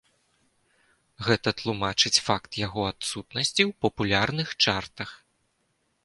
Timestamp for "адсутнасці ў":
2.91-3.79